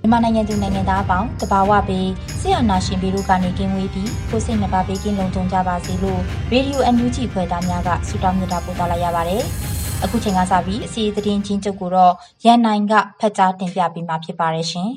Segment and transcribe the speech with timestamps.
[0.00, 2.08] မြန်မာနိုင်ငံသူနိုင်ငံသားအပေါင်းတဘာဝပေး
[2.40, 6.20] ဆရာနာရှင်ပြီးတို့ကနေကင်းဝေးပြီးကိုစိတ်နှပါပေးကင်းလုံးကြုံကြပါစေလို့
[6.52, 9.42] ရေဒီယိုအန်ယူဂျီဖွယ်သားများကဆုတောင်းမြတ်တာပို့သလာရပါတယ်။
[10.04, 14.88] အခုချိန်ကစပြီးအစီအသတင်းချင်းချုပ်ကိုတော့ရန်နိုင်ကဖတ်ကြားတင်ပြပေးမှာဖြစ်ပါတယ်ရှင်။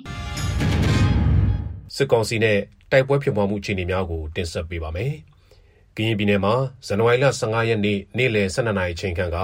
[1.96, 2.58] စစ်ကောင်စီနဲ့
[2.92, 5.12] တိုက်ပွဲဖြစ်ပွားမှုအခြေအနေများကိုတင်ဆက်ပေးပါမယ်။
[5.96, 6.54] ကရင်ပြည်နယ်မှာ
[6.88, 9.38] ဇန်နဝါရီလ15ရက်နေ့နေ့လယ်12နာရီချိန်ခန့်က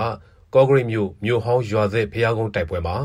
[0.53, 2.98] ကော့ဂရိတ်မြို့မြို့ဟောင်းရွာသစ်ဖျားကုန်းတိုက်ပွဲမှာ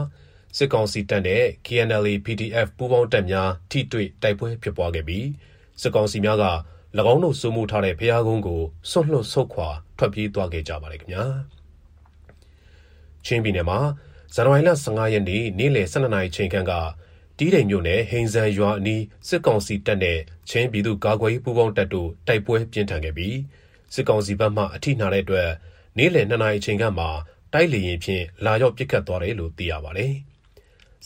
[0.56, 5.26] စစ်ကောင်စီတပ်နဲ့ KNLA PDF ပူးပေါင်းတပ်များ ထိတွေ့တိုက်ပွဲဖြစ်ပွားခဲ့ပြီး
[5.80, 6.46] စစ်ကောင်စီများက၎
[7.12, 11.24] င်းတို့စိုးမိုးထားတဲ့ဖျားကုန်းကိုဆွတ်လွတ်ဆုတ်ခွာ ထွက်ပြေးသွားခဲ့ကြပါတယ်ခင်ဗျာ
[13.24, 13.78] ချင်းပြည်နယ်မှာ
[14.34, 16.72] ဇန်နဝါရီလ15ရက်နေ့ နေ့လယ်12နာရီချိန်ခန့်က
[17.38, 20.18] တီးတိမ်မြို့နယ် ဟိန်ဇန်ရွာအနီး စစ်ကောင်စီတပ်နဲ့
[20.50, 23.36] ချင်းပြည်သူ့ကာကွယ်ရေးပူးပေါင်းတပ်တို့ တိုက်ပွဲပြင်းထန်ခဲ့ပြီး
[23.94, 25.48] စစ်ကောင်စီဘက်မှ အထိနာတဲ့အတွက်
[25.98, 27.10] နေ့လယ်2နာရီချိန်ခန့်မှာ
[27.52, 30.14] တိုက်လေရင်ဖြင့် လာရောက်ပစ်ခတ်သွားတယ်လို့ သိရပါတယ်။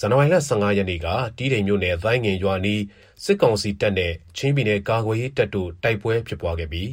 [0.01, 1.07] ဇန်နဝါရီလ15ရက်နေ့က
[1.39, 2.83] တီးတိမ်မြို့နယ် သိုင်းငင်ရွာနီး
[3.25, 6.93] စစ်ကောင်စီတပ်နဲ့ ချင်းပြည်နယ်ကာကွယ်ရေးတပ်တို့ တိုက်ပွဲဖြစ်ပွားခဲ့ပြီး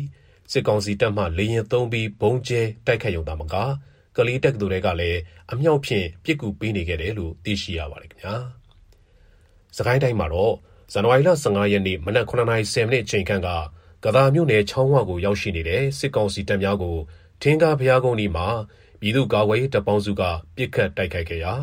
[0.51, 3.55] စစ်ကောင်စီတပ်မှ လေရင်သုံးပြီးဘုံကျဲတိုက်ခတ်ရုံသာမက
[4.17, 5.19] ကလေးတက်ကတူတွေကလည်း
[5.51, 8.35] အမြောက်ဖြင့်ပြစ်ကူပေးနေခဲ့တယ်လို့ သိရှိရပါတယ်ခင်ဗျာ။
[9.77, 10.53] စကိုင်းတိုင်းမှာတော့
[10.93, 12.55] ဇန်နဝါရီလ15ရက်နေ့ မနက်9:10မိ
[12.93, 13.49] နစ်အချိန်ခန့်က
[14.03, 16.95] ကသာမြို့နယ် ချောင်းဝကို ရောက်ရှိနေတဲ့ စစ်ကောင်စီတပ်များကို
[17.41, 18.47] ထင်းကားဘုရားကုန်းဒီမှာ
[18.99, 20.23] ပြည်သူ့ကာကွယ်ရေးတပ်ပေါင်းစုက
[20.55, 21.53] ပြစ်ခတ်တိုက်ခိုက်ခဲ့ရာ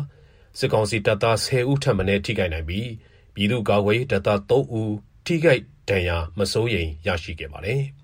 [0.57, 2.89] စစ်ကောင်စီတပ်သား10ဦးထပ်မံထိခိုက်နိုင်ပြီး
[3.35, 4.93] ပြည်သူ့ကာကွယ်ရေးတပ်သား3ဦး
[5.25, 7.81] ထိခိုက်ဒဏ်ရာ မစိုးရိမ်ရရှိခဲ့ပါတယ်။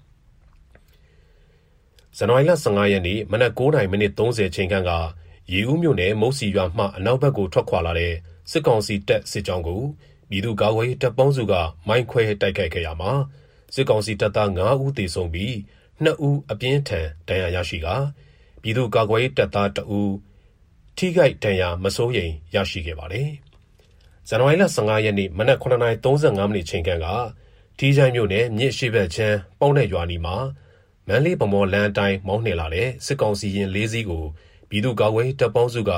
[2.17, 4.91] ဇန်နဝါရီလ15ရက်နေ့ မနက်9:30မိနစ်30ချိန်ခန့်က
[5.53, 8.13] ရေဦးမြို့နယ် မုတ်စီရွာမှ အနောက်ဘက်ကို ထွက်ခွာလာတဲ့
[8.51, 9.81] စစ်ကောင်စီတပ် စစ်ကြောင်းကို
[10.29, 11.53] ပြည်သူ့ကာကွယ်ရေး တပ်ပေါင်းစုက
[11.87, 13.11] မိုင်းခွဲတိုက်ခိုက်ခဲ့ရမှာ
[13.73, 15.53] စစ်ကောင်စီတပ်သား9ဦးသေဆုံးပြီး
[16.03, 17.95] 2ဦး အပြင်းထန် ဒဏ်ရာရရှိကာ
[18.61, 20.11] ပြည်သူ့ကာကွယ်ရေးတပ်သား2ဦး
[21.01, 23.29] ထိခိုက်ဒဏ်ရာမစိုးရိမ်ရရှိခဲ့ပါတယ်။
[24.27, 27.07] ဇန်နဝါရီလ15ရက်နေ့မနက်9:35မိနစ်ချိန်ခန့်က
[27.77, 30.35] ထီးချိုင်းမြို့နယ်မြစ်ရှိဘက်ချမ်းပေါင်းတဲ့ရွာနီမှာ
[31.07, 34.25] မန်းလေးဗမော်လန်းအတိုင်းမောင်းနှင်လာတဲ့စစ်ကောင်စီရင်၄စီးကို
[34.69, 35.91] ပြည်သူ့ကာကွယ်တပ်ပေါင်းစုက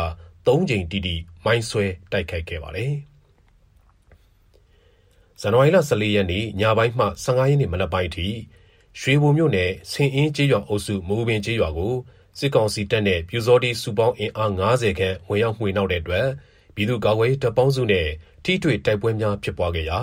[0.45, 2.93] ၃ကြိမ်တိတိမိုင်းဆွဲတိုက်ခိုက်ခဲ့ပါတယ်။
[5.41, 8.27] ဇန်နဝါရီလ14ရက်နေ့ညပိုင်းမှ15ရက်နေ့မနက်ပိုင်းထိ
[8.99, 11.93] ရွှေဘုံမြို့နယ်ဆင်အင်းကျေးရွာအုပ်စုမိုးပင်ကျေးရွာကို
[12.43, 16.27] စစ်ကောင်စီတပ်နဲ့ ပျူစောထီး စုပေါင်းအင်အား50ခန့် ဝင်ရောက်မွှေနှောက်တဲ့အတွက်
[16.75, 18.07] ပြည်သူ့ကာကွယ်ရေး တပ်ပေါင်းစုနဲ့
[18.43, 19.99] ထိတွေ့တိုက်ပွဲများ ဖြစ်ပွားခဲ့ရာ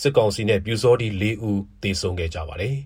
[0.00, 2.76] စစ်ကောင်စီနဲ့ ပျူစောထီး ၄ ဦး သေဆုံးခဲ့ကြပါတယ်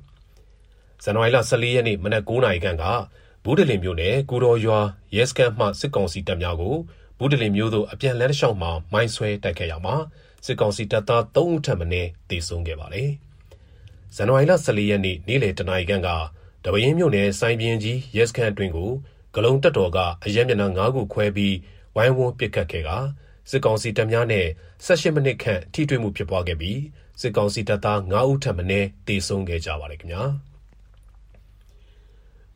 [1.05, 2.85] ။ဇန်နဝါရီလ14ရက်နေ့ မနက်9:00နာရီခန့်က
[3.45, 4.79] ဘူးတလင်မြို့နယ် ကူတော်ရွာ
[5.17, 6.77] ရဲစခန်းမှ စစ်ကောင်စီတပ်များကို
[7.19, 9.95] ဘူးတလင်မြို့သို့ အပြန်လန်းတစ်လျှောက်မှာ မိုင်းဆွဲတိုက်ခဲ့ရမှာ
[10.47, 11.87] စစ်ကောင်စီတပ်သား3ဦးထပ်မံ
[12.31, 13.11] တေဆုံးခဲ့ပါတယ်။
[14.17, 16.11] ဇန်နဝါရီလ14ရက်နေ့ နေ့လယ်တနာရီခန့်က
[16.65, 18.91] တပင်းမြို့နယ်စိုင်းပြင်းကြီးရဲစခန်းအတွင်းကို
[19.35, 21.57] ဂလုံတက်တော်ကအရက်မျက်နှာ၅ခုခွဲပြီး
[21.97, 22.91] ဝိုင်းဝန်းပစ်ခတ်ခဲ့က
[23.51, 24.47] စစ်ကောင်စီတပ်များနဲ့
[24.87, 26.81] 18မိနစ်ခန့်ထိတွေ့မှုဖြစ်ပွားခဲ့ပြီး
[27.21, 28.65] စစ်ကောင်စီတပ်သား9ဦးထပ်မံ
[29.07, 30.25] တေဆုံးခဲ့ကြပါတယ်ခင်ဗျာ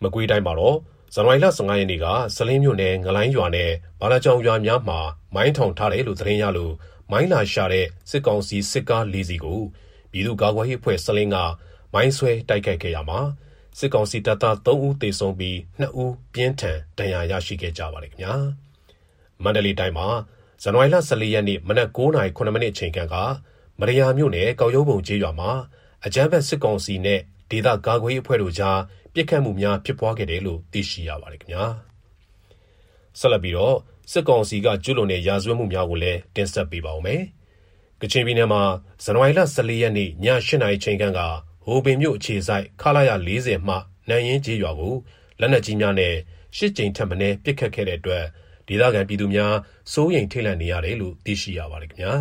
[0.03, 0.77] မကွေးတိုင်းမှာတော့
[1.15, 3.71] ဇန်နဝါရီလ15ရက်နေ့ကစလင်းမြို့နယ်ငလိုင်းရွာနဲ့
[4.01, 5.01] ဘာလာကြောင်ရွာများမှာ
[5.35, 6.75] မိုင်းထောင်ထားတယ်လို့သတင်းရလို့
[7.11, 9.61] မိုင်းလာရှာတဲ့စစ်ကောင်စီစစ်ကား၄စီးကို
[10.13, 11.37] ပြည်သူ့ကာကွယ်ရေးအဖွဲ့စလင်းက
[11.95, 13.21] မိုင်းဆွဲတိုက်ခိုက်ခဲ့ရမှာ
[13.79, 18.35] စစ်ကောင်စီတပ်သား3ဦးသေဆုံးပြီး2ဦးပြင်းထန်ဒဏ်ရာရရှိခဲ့ကြပါတယ်ခင်ဗျာ
[19.43, 20.09] မန္တလေးတိုင်းမှာ
[20.63, 22.99] ဇန်နဝါရီလ14ရက်နေ့မနက်9:09မိနစ်အချိန်က
[23.81, 25.51] မရယာမြို့နယ်ကောက်ရုံးပုံကျေးရွာမှာ
[26.07, 27.21] အကြမ်းဖက်စစ်ကောင်စီနဲ့
[27.51, 28.79] ဒေသကာကွယ်ရေးအဖွဲ့တို့ကြား
[29.15, 31.65] ပြစ်ခတ်မှုများဖြစ်ပွားခဲ့တယ်လို့သိရှိရပါတယ်ခင်ဗျာ
[33.19, 33.77] ဆက်လက်ပြီးတော့
[34.13, 37.23] စစ်ကောင်စီကကျူးလွန်တဲ့ရာဇဝတ်မှုများကိုလည်းတင်ဆက်ပေးပါဦးမယ်
[38.01, 38.63] ကချင်ပြည်နယ်မှာ
[39.05, 41.05] ဇန်နဝါရီလ14ရက်နေ့ည8:00နာရီချိန်က
[41.69, 43.77] ဟိုပင်မြို့အခြေစိုက်ခလာရ40မှ
[44.09, 44.95] နန်ရင်ကျေးရွာကို
[45.41, 46.15] လက်နက်ကြီးများနဲ့
[46.57, 48.25] ရှစ်ကြိမ်ထပ်မံပစ်ခတ်ခဲ့တဲ့အတွက်
[48.69, 49.55] ဒေသခံပြည်သူများ
[49.93, 52.15] စိုးရိမ်ထိတ်လန့်နေရတယ်လို့သိရှိရပါတယ်ခင်ဗျာ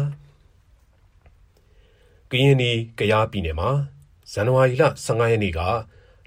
[2.31, 3.69] ကရင်နီကယားပြည်နယ်မှာ
[4.31, 5.59] ဇန်နဝါရီလ15ရက်နေ့က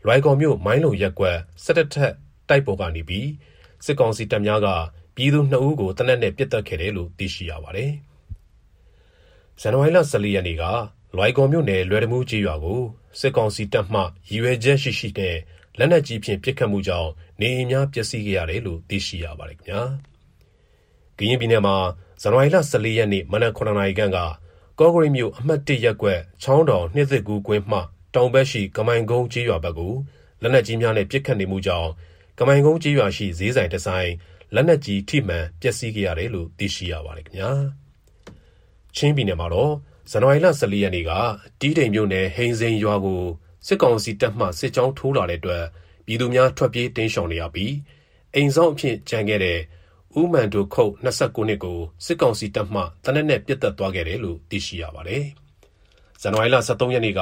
[0.04, 2.14] လွိုင်ကော်မြို့မိုင်းလုံရက်ကွက်17ထက်
[2.48, 3.28] တိုက်ပေါ်ကနေပြီး
[3.84, 4.68] စစ်ကောင်စီတပ်များက
[5.16, 7.92] ပြည်သူ2ဦးကိုတနက်နဲ့ပြစ်တက်ခဲ့တယ်လို့သိရှိရပါတယ်။
[9.60, 10.64] ဇန်နဝါရီလ14ရက်နေ့က
[11.16, 12.80] လွိုင်ကော်မြို့နယ် လွယ်တမှုကြီးရွာကို
[13.18, 15.36] စစ်ကောင်စီတပ်မှ ရည်ရွယ်ချက်ရှိရှိနဲ့
[15.78, 17.10] လက်နက်ကြီးဖြင့် ပစ်ခတ်မှုကြောင့်
[17.40, 19.80] နေအိမ်များ ပျက်စီးခဲ့ရတယ်လို့ သိရှိရပါတယ်ခင်ဗျာ။
[21.18, 21.76] ကရင်ပြည်နယ်မှာ
[22.22, 24.18] ဇန်နဝါရီလ14ရက်နေ့ မနက်9:00နာရီခန့်က
[24.78, 27.78] ကော့ဂရိတ်မြို့ အမှတ်1ရပ်ကွက် ချောင်းတော်နှစ်သစ်ကူကွင်းမှ
[28.14, 29.94] တောင်ဘက်ရှိ ကမိုင်ကုန်းကြီးရွာဘက်ကို
[30.42, 31.90] လက်နက်ကြီးများနဲ့ ပစ်ခတ်နေမှုကြောင့်
[32.38, 34.10] ကမိုင်ကုန်းကြီးရွာရှိ ဈေးဆိုင်တစ်ဆိုင်
[34.54, 37.50] လက်နက်ကြီးထိမှန် ပျက်စီးခဲ့ရတယ်လို့ သိရှိရပါတယ်ခင်ဗျာ။
[38.96, 39.72] ချင်းပြည်နယ်မှာတော့
[40.12, 41.10] ဇန်နဝါရီလ14ရက်နေ့က
[41.60, 43.22] တီးတိမ်မြို့နယ်ဟိန်စိန်ရွာကို
[43.66, 45.64] စစ်ကောင်စီတပ်မှစစ်ကြောင်းထိုးလာတဲ့အတွက်
[46.06, 47.74] ပြည်သူများထွက်ပြေးတင်းရှောင်နေရပြီး
[48.34, 49.58] အိမ်ဆောင်အဖြစ်ကြံခဲ့တဲ့
[50.18, 55.24] ဦးမန်တို့ခုတ်29နှစ်ကိုစစ်ကောင်စီတပ်မှတနက်နဲ့ပြတ်တက်သွားခဲ့တယ်လို့သိရှိရပါတယ်။
[56.20, 57.20] ဇန်နဝါရီလ23ရက်နေ့က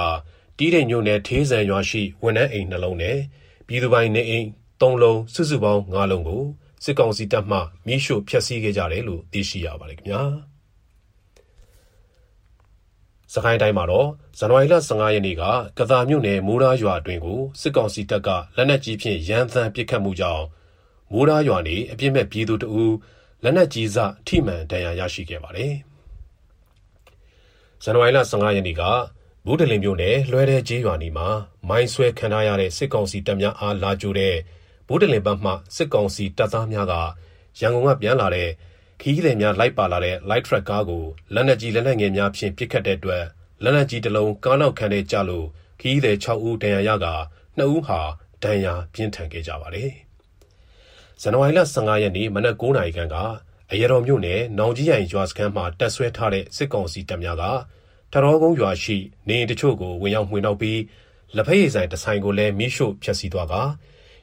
[0.59, 3.19] တီးတိမ်မြို့နယ်ထေးဆန်ရွာရှိဝန်ထမ်းအိမ်နှလုံးနဲ့
[3.67, 4.47] ပြည်သူပိုင်နေအိမ်
[4.81, 6.43] 3လုံးစုစုပေါင်း5လုံးကို
[6.85, 10.23] စစ်ကောင်စီတပ်မှမိရှို့ဖျက်ဆီးခဲ့ကြတယ်လို့သိရှိရပါတယ်ခင်ဗျာ။
[13.35, 14.09] စကိုင်းတိုင်းမှာတော့
[14.39, 15.43] ဇန်နဝါရီလ15ရက်နေ့က
[15.79, 20.45] ကသာမြို့နယ်မိုးရာရွာအတွင်းကိုစစ်ကောင်စီတပ်ကလက်နက်ကြီးဖြင့်ရန်သမ်းပစ်ခတ်မှုကြောင့်
[21.13, 22.85] မိုးရာရွာနေအပြစ်မဲ့ပြည်သူတအူ
[23.45, 23.97] လက်နက်ကြီးစ
[24.27, 25.73] ထိမှန်ဒဏ်ရာရရှိခဲ့ပါတယ်။
[27.83, 28.83] ဇန်နဝါရီလ15ရက်နေ့က
[29.45, 31.29] ဘူးတလင်မြို့နယ်လွှဲတဲ့ကျေးရွာနီမှာ
[31.69, 34.35] မိုင်းဆွဲခံထားရတဲ့စစ်ကောင်စီတပ်များအားလာကြိုတဲ့
[34.87, 36.95] ဘူးတလင်ဘက်မှစစ်ကောင်စီတပ်သားများက
[37.61, 38.49] ရန်ကုန်ကပြန်လာတဲ့
[39.01, 41.05] ခီးသည်များလိုက်ပါလာတဲ့ light truck ကားကို
[41.35, 43.25] လက်နက်ကြီး လက်နက်ငယ်များဖြင့် ပစ်ခတ်တဲ့အတွက်
[43.63, 45.47] လက်နက်ကြီးတစ်လုံး ကားနောက်ခံထဲကျလို့
[45.81, 47.07] ခီးသည်6ဦး ဒဏ်ရာရက
[47.59, 48.01] 2ဦးဟာ
[48.43, 49.91] ဒဏ်ရာပြင်းထန်ခဲ့ကြပါတယ်။
[51.21, 53.17] ဇန်နဝါရီလ15ရက်နေ့ မနက်9:00နာရီခန့်က
[53.73, 57.45] အရတော်မြို့နယ် နောင်ကြီးရိုင်ရွာစခန်းမှာတက်ဆွဲထားတဲ့ စစ်ကောင်စီတပ်များက
[58.13, 58.97] ထရောကုန်းရွာရှိ
[59.29, 60.81] နေအိမ်တချို့ကို ဝင်ရောက်မှွေနှောက်ပြီး
[61.37, 63.55] လက်ဖက်ရည်ဆိုင်တစ်ဆိုင်ကိုလည်းမိရှို့ဖျက်ဆီးသွားက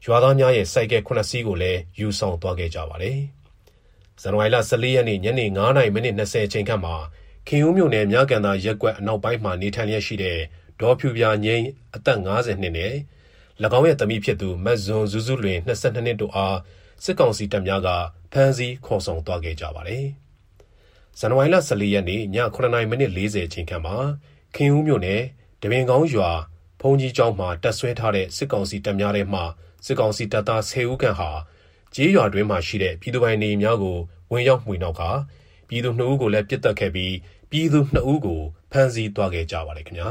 [0.06, 3.19] ရွာသားများရဲ့စိုက်ကဲ9စီးကိုလည်း ယူဆောင်သွားခဲ့ကြပါတယ်။
[4.22, 6.96] ဇန်နဝါရီလ14ရက်နေ့ညနေ9:20မိနစ်20အချိန်ခန့်မှာ
[7.48, 10.40] ခင်ဦးမြို့နယ်မြကန်သာရက်ကွက်အနောက်ပိုင်းမှာနေထိုင်လျက်ရှိတဲ့
[10.80, 11.66] ဒေါ်ဖြူပြငိမ့်
[11.96, 12.94] အသက်50နှစ်နဲ့၎
[13.78, 16.58] င်းရဲ့သမီးဖြစ်သူမတ်ဇွန်ဇူးဇူးလွင်22နှစ်တို့အား
[17.04, 17.90] စစ်ကောင်စီတပ်များက
[18.32, 20.06] ဖမ်းဆီးခေါ်ဆောင်သွားခဲ့ကြပါတယ်။
[21.20, 22.24] ဇန်နဝါရီလ14ရက်နေ့ည
[22.56, 23.96] 9:40မိနစ်40အချိန်ခန့်မှာ
[24.56, 25.22] ခင်ဦးမြို့နယ်
[25.62, 26.32] တပင်ကောင်းရွာ
[26.82, 29.42] ဘုံကြီးကျောင်းမှာတက်ဆွဲထားတဲ့စစ်ကောင်စီတပ်များထဲမှ
[29.86, 31.30] စစ်ကောင်စီတပ်သား10ဦးခန့်ဟာ
[31.96, 33.98] ကြေးရွာတွင်းမှာရှိတဲ့ပြည်သူပိုင်နေများကို
[34.32, 35.02] ဝင်ရောက်မှွေနှောက်က
[35.68, 37.14] ပြည်သူ2ဦးကိုလည်းပြစ်တက်ခဲ့ပြီး
[37.52, 40.10] ပြည်သူ2ဦးကိုဖမ်းဆီးသွားခဲ့ကြပါတယ်ခင်ဗျာ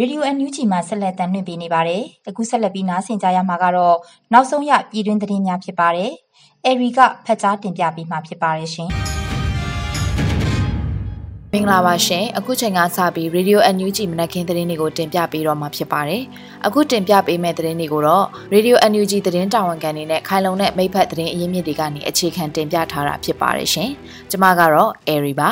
[0.00, 3.96] ရေဒီယို NUG မှာဆက်လက်တင်ပြနေပါတယ်။အခုဆက်လက်ပြီးနားဆင်ကြရမှာကတော့
[4.32, 6.12] နောက်ဆုံးရပြည်တွင်းသတင်းများဖြစ်ပါတယ်။
[6.64, 8.90] အဲရီကဖတ်ကြားတင်ပြပေးမှာဖြစ်ပါတယ်ရှင်။
[11.54, 16.22] မင်္ဂလာပါရှင်အခုချိန်ကစပြီး Radio NUG မနက်ခင်းသတင်းတွေကိုတင်ပြပေးတော့မှာဖြစ်ပါတယ်
[16.66, 23.90] အခုတင်ပြပေးမယ့်သတင်းတွေကိုတော့ Radio NUG သတင်းတာဝန်ခံတွေနဲ့ခိုင်လုံတဲ့မိဖက်သတင်းအရင်းမြစ်တွေကနေအခြေခံတင်ပြထားတာဖြစ်ပါတယ်ရှင်
[24.30, 25.50] ကျွန်မကတော့ Airy ပါ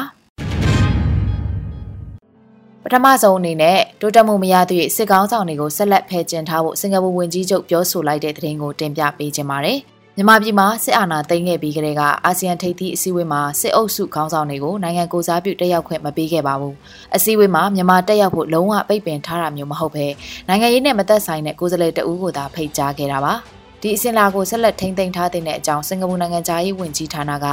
[2.83, 9.81] ပထမဆုံးအနေနဲ့တိုးတက်မှုမရသည့်စစ်ကောင်းဆောင်တွေကိုဆက်လက်ဖယ်ကျင်ထားဖို့စင်ကာပူဝန်ကြီးချုပ်ပြောဆိုလိုက်တဲ့သတင်းကိုတင်ပြပေးခြင်းပါတယ်။
[10.19, 16.75] မြန်မာပြည်မှာစစ်အာဏာသိမ်းခဲ့ပြီးကတည်းကအာဆီယံထိပ်သီးအစည်းအဝေးမှာစစ်အုပ်စုခေါင်းဆောင်တွေကိုနိုင်ငံကိုစားပြုတက်ရောက်ခွင့်မပေးခဲ့ပါဘူး။
[17.17, 20.07] အစည်းအဝေးမှာမြန်မာတက်ရောက်ဖို့လုံးဝပိတ်ပင်ထားတာမျိုးမဟုတ်ဘဲ
[20.49, 23.35] နိုင်ငံရေးနဲ့မသက်ဆိုင်တဲ့ကိုယ်စားလှယ်တဦးကိုသာဖိတ်ကြားခဲ့တာပါ။
[23.83, 27.47] ဒီအစဉ်လာကိုဆက်လက်ထိန်းသိမ်းထားတဲ့အကြောင်းစင်ကာပူနိုင်ငံသားရေးဝန်ကြီးဌာနက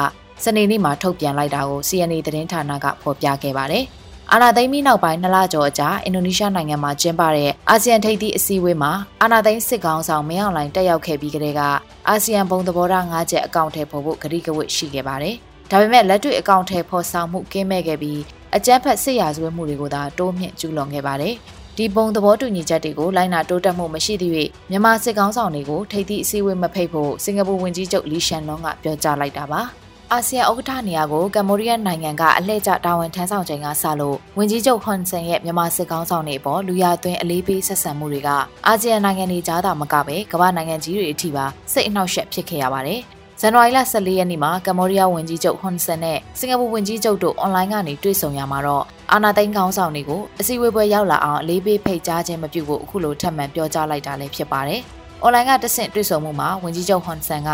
[0.44, 3.86] စနေနေ့မှာထုတ်ပြန်လိုက်တာကို CNA သတင်းဌာနကဖော်ပြခဲ့ပါတယ်။
[4.34, 8.92] အာဏာသိမ်းပြီးနောက်ပိုင်းနှစ်လကျော်အကြာအင်ဒိုနီးရှားနိုင်ငံမှာကျင်းပတဲ့အာဆီယံထိပ်သီးအစည်းအဝေးမှာ
[9.22, 11.62] အာဏာသိမ်းစစ်ကောင်ဆောင်မင်းအောင်လှိုင်တက်ရောက်ခဲ့ပြီးကတည်းက
[12.08, 15.36] အာဆီယံဘုံသဘောထား၅ချက်အကောင့်ထဲပေါ်ဖို့ကတိကဝတ်ရှိခဲ့ပါတယ်။
[15.72, 18.20] ဒါပေမဲ့လက်တွေ့အကောင့်ထဲပေါ်ဆောင်မှုကင်းမဲ့ခဲ့ပြီး
[18.56, 21.34] အကြမ်းဖက်စစ်ရာဇဝတ်မှုတွေကိုသာတိုးမြင့်ကျူးလွန်ခဲ့ပါတယ်။
[21.78, 29.62] ဒီပုံသဘောတူညီချက်တွေကိုလိုက်နာတိုးတက်မှုမရှိသည့်မြန်မာစစ်ကောင်ဆောင်တွေကိုထိပ်သီးအစည်းအဝေးမဖိတ်ဖို့စင်ကာပူဝန်ကြီးချုပ်လီရှန်လွန်ကပြောကြားလိုက်တာပါ။
[30.14, 38.30] အာဆီယံဥက္ကဋ္ဌနေရာကိုကမ္ဘောဒီးယားနိုင်ငံကအလှည့်ကျတာဝန်ထမ်းဆောင်ချိန်ကစလို့ဝန်ကြီးချုပ်ဟွန်ဆန်ရဲ့မြန်မာစစ်ကောင်းဆောင်တွေပေါ်လူရသွင်းအလေးပေးဆက်ဆံမှုတွေက
[38.68, 43.00] အာဆီယံနိုင်ငံတွေကြားသာမကပဲကမ္ဘာနိုင်ငံကြီးတွေအထိပါစိတ်အနှောက်အယှက်ဖြစ်ခဲ့ရပါတယ်။
[43.42, 54.82] ဇန်နဝါရီလ14ရက်နေ့မှာကမ္ဘောဒီးယားဝန်ကြီးချုပ်ဟွန်ဆန်နဲ့စင်ကာပူဝန်ကြီးချုပ်တို့အွန်လိုင်းကနေတွေ့ဆုံရမှာတော့အာနာသိန်းကောင်းဆောင်တွေကိုအစည်းအဝေးပွဲရောက်လာအောင်အလေးပေးဖိတ်ကြားခြင်းမပြုဖို့အခုလိုထပ်မံပြောကြားလိုက်တာလည်းဖြစ်ပါတယ်။
[55.22, 57.50] အွန်လိုင်းကတဆင့်တွေ့ဆုံမှုမှာဝန်ကြီးချုပ်ဟွန်ဆန်က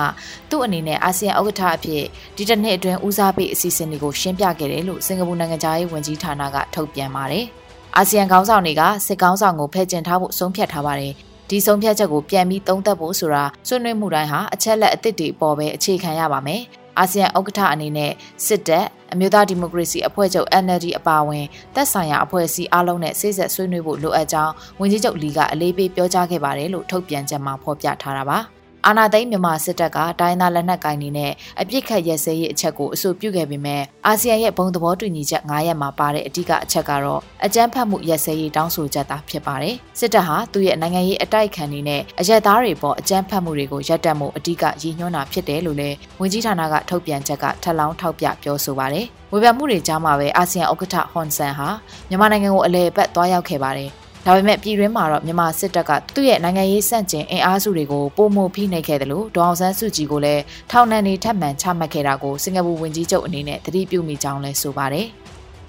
[0.50, 2.04] သူ့အနေနဲ့အာဆီယံဥက္ကဋ္ဌအဖြစ်
[2.36, 7.46] ဒီတစ်နှစ်အတွင်းဦးစားပေးအစီအစဉ်တွေကိုရှင်းပြခဲ့တယ်လို့စင်ကာပူနိုင်ငံသားရေးဝန်ကြီးဌာနကထုတ်ပြန်ပါတယ်။
[7.98, 11.14] အာဆီယံခေါင်းဆောင်တွေကစစ်ခေါင်းဆောင်ကိုဖယ်ကျင်ထားဖို့ဆုံးဖြတ်ထားပါတယ်။
[11.50, 16.62] ဒဒီဆုံးဖြတ်ချက်ကိုပြန်ပြီးသုံးသပ်ဖို့ဆိုတာဆွေးနွေးမှုတိုင်းဟာအချက်လက်အသစ်တွေပေါ်ပဲအခြေခံရပါမယ်
[17.00, 18.12] အာဆီယံဥက္ကဋ္ဌအနေနဲ့
[18.46, 21.46] စစ်တပ်အမျိုးသားဒီမိုကရေစီအဖွဲ့ချုပ် NLD အပါအဝင်
[21.76, 28.40] သက်ဆိုင်ရာအဖွဲ့အစည်းအလုံးနဲ့စိစက်ဆွေးနွေးဖို့လိုအပ်ကြောင်းဝန်ကြီးချုပ်လီကအလေးပေးပြောကြားခဲ့ပါတယ်လို့ထုတ်ပြန်ချက်မှာဖော်ပြထားတာပါ။
[28.88, 51.70] အာနာသိန်းမြန်မာစစ်တပ်ကတိုင်းသားလက်နက်ကိုင်နေနဲ့အပြစ်ခတ်ရဲစဲရေးအချက်ကိုအဆိုပြုခဲ့ပေမဲ့အာဆီယံရဲ့ဘုံသဘောတူညီချက်9ရက်မှာပါတဲ့အဓိကအချက်ကတော့အကြမ်းဖက်မှုရဲစဲရေးတောင်းဆိုချက်သာဖြစ်ပါတယ်။စစ်တပ်ဟာသူ့ရဲ့နိုင်ငံရေးအတိုက်ခံနေနဲ့အရက်သားတွေပေါ်အကြမ်းဖက်မှုတွေကိုရပ်တန့်မှုအဓိကရည်ညွှန်းတာဖြစ်တယ်လို့လည်းဝန်ကြီးဌာနကထုတ်ပြန်ချက်ကထပ်လောင်းထောက်ပြပြောဆိုပါတယ်။ဝေဖန်မှုတွေကြားမှာပဲအာဆီယံဥက္ကဋ္ဌဟွန်ဆန်ဟာ
[52.10, 53.90] မြန်မာနိုင်ငံကိုအလဲအပတ်သွားရောက်ခဲ့ပါတယ်
[54.26, 65.08] ဒါပေမဲ့ပြည်တွင်းမှာတော့မြန်မာစစ်တပ်ကသူ့ရဲ့နိုင်ငံရေးစန့်ကျင်အင်အားစုတွေကိုပုံမှုဖိနှိပ်ခဲ့တယ်လို့ဒေါအောင်ဆန်းစုကြည်ကလည်းထောင်နှံနေထပ်မံချမှတ်ခဲ့တာကိုစင်ကာပူဝန်ကြီးချုပ်အနေနဲ့သတိပြုမိကြောင်းလည်းဆိုပါတယ်။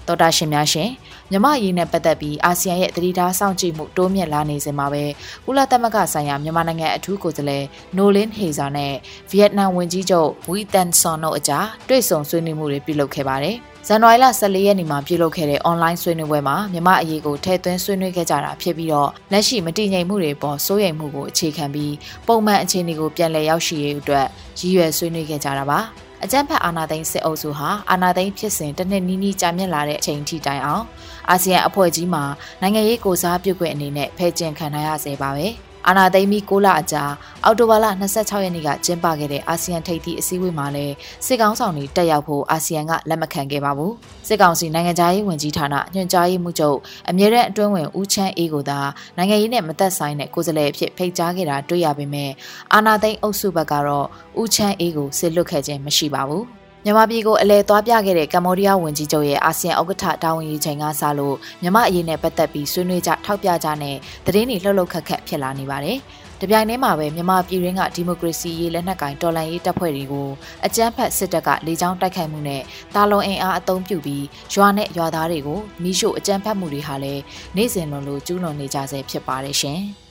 [0.07, 0.89] တော်တာရှင်များရှင်
[1.31, 5.03] မြမရေးနဲ့ပတ်သက်ပြီးအာဆီယံရဲ့သတိထားစောင့်ကြည့်မှုတိုးမြင့်လာနေစဉ်မှာပဲ
[5.45, 7.63] ကုလသမဂ္ဂဆိုင်ရာမြန်မာနိုင်ငံအထူးကိုယ်စားလှယ်
[7.97, 8.93] နိုလင်းဟေဇာနဲ့
[9.29, 13.57] ဗီယက်နမ်ဝန်ကြီးချုပ်ဝီတန်ဆွန်တို့အကြားတွေ့ဆုံဆွေးနွေးမှုတွေပြုလုပ်ခဲ့ပါတယ်။
[13.87, 21.93] ဇန်နဝါရီလ14ရက်နေ့မှာပြုလုပ်ခဲ့တဲ့ online ဆွေးနွေးပွဲမှာမြမအရေးကိုထည့်သွင်းဆွေးနွေးခဲ့ကြတာဖြစ်ပြီးတော့လက်ရှိမတည်ငြိမ်မှုတွေပေါ်စိုးရိမ်မှုကိုအခြေခံပြီး
[22.27, 24.25] ပုံမှန်အခြေအနေကိုပြန်လည်ရောက်ရှိရေးအတွက်
[24.59, 25.79] ရည်ရွယ်ဆွေးနွေးခဲ့ကြတာပါ
[26.23, 30.85] အကြမ်းဖက်အာဏာသိမ်းစစ်အုပ်စုဟာအာဏာသိမ်းဖြစ်စဉ်တစ်နှစ်နီးနီးကြာမြင့်လာတဲ့အချိန်ထိတိုင်အောင်
[31.29, 32.23] အာဆီယံအဖွဲ့ကြီးမှာ
[32.61, 35.47] နိုင်ငံရေးကိုစားပြုခွင့်အနေနဲ့ဖယ်ကျင်ခံရရစေပါပဲ။
[35.87, 37.03] အာနာသိမ့်ပြီး6လအကြာ
[37.43, 40.93] အောက်တိုဘာလ26ရက်နေ့ကကျင်းပခဲ့တဲ့အာဆီယံထိပ်သီးအစည်းအဝေးမှာလည်း
[41.25, 43.93] စစ်ကောင်ဆောင်တွေတက်ရောက်ဖို့အာဆီယံကလက်မခံခဲ့ပါဘူး
[44.27, 46.77] စစ်ကောင်စီနိုင်ငံသားရေးဝန်ကြီးဌာနညွှန်ကြားရေးမှူးချုပ်
[47.09, 48.79] အမြဲတမ်းအတွင်းဝင်ဦးချမ်းအေးကိုသာ
[49.17, 52.31] နိုင်ငံရေးနဲ့မသက်ဆိုင်တဲ့ကိုယ်စားလှယ်အဖြစ်ဖိတ်ကြားခဲ့တာတွေ့ရပေမဲ့
[52.73, 54.07] အာနာသိမ့်အုပ်စုဘက်ကတော့
[54.41, 65.97] ဦးချမ်းအေးကိုစစ်လွတ်ခဲ့ခြင်းမရှိပါဘူး မြန်မာပြည်ကိုအလဲသွားပြခဲ့တဲ့ကမ္ဘောဒီးယားဝန်ကြီးချုပ်ရဲ့အာဆီယံဥက္ကဋ္ဌတာဝန်ယူချိန်ကစလို့မြန်မာအရေးနဲ့ပတ်သက်ပြီးဆွေးနွေးကြထောက်ပြကြနဲ့သတင်းတွေလှုပ်လှုပ်ခက်ခက်ဖြစ်လာနေပါတယ်။
[66.41, 70.29] တပြိုင်တည်းမှာပဲမြန်မာပြည်ရင်းကဒီမိုကရေစီရေးလက်နက်ကင်တော်လှန်ရေးတပ်ဖွဲ့တွေကို
[70.65, 72.61] အကြမ်းဖက်စစ်တပ်ကလေကြောင်းတိုက်ခိုက်မှုနဲ့
[72.95, 77.21] တာလွန်အင်အားအုံပြုပြီးရွာနဲ့ရွာသားတွေကိုမိရှို့အကြမ်းဖက်မှုတွေဟာလည်း
[77.55, 79.83] နေ့စဉ်လိုလိုကျူးလွန်နေကြဆဲဖြစ်ပါတယ်ရှင်။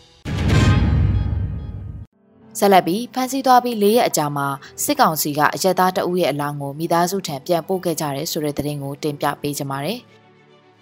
[2.58, 4.48] ဆက်လက်ပြီးဖမ်းဆီးသွားပြီး၄ရက်အကြာမှာ
[4.84, 10.00] စစ်ကောင်စီကအရက်သားတအုပ်ရဲ့အလောင်းကိုမိသားစုထံပြန်ပို့ခဲ့ကြတယ်ဆိုတဲ့သတင်းကိုတင်ပြပေးကြပါမယ်။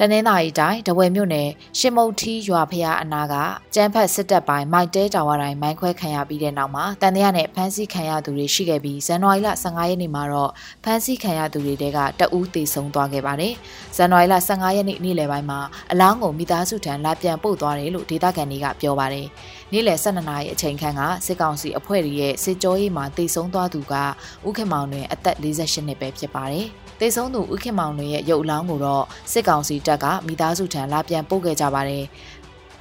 [0.03, 1.49] တနင်္သာရီတိုင်းတဝယ်မြို့နယ်
[1.79, 3.35] ရှင်မုတ်ထီးရွာဖျားအနာက
[3.75, 10.53] ကျန်းဖတ်စစ်တပ်ပိုင်းမိုက်တဲတာဝါတိုင်းမိုင်းခွဲခံရပြီးတဲ့နောက်မှာတန်တရားနဲ့ဖမ်းဆီးခံရသူတွေရှိခဲ့ပြီးဇန်နဝါရီလ15ရက်နေ့မှာတော့
[10.85, 13.53] ဖမ်းဆီးခံရသူတွေတဲကတအူးတေဆုံးသွားခဲ့ပါတယ်။
[13.97, 15.61] ဇန်နဝါရီလ15ရက်နေ့နေ့လယ်ပိုင်းမှာ
[15.93, 19.27] အလောင်းကိုမိသားစုထံလာပြန်ပို့သွားတယ်လို့ဒေသခံတွေကပြောပါတယ်။
[19.73, 23.95] နေ့လယ်12နာရီအချိန်ခန့်ကစစ်ကောင်စီအဖွဲ့ရဲ့စစ်ကြောရေးမှာတေဆုံးသွားသူက
[24.49, 26.67] ဥခင်မောင်တွင်အသက်48နှစ်ပဲဖြစ်ပါတယ်။
[27.01, 32.05] တေဆုံးသူဥခင်မောင်တွေရဲ့ရုပ်အလောင်းကိုတော့စစ်ကောင်စီတပ်ကမိသားစုထံလာပြန်ပို့ခဲ့ကြပါတယ်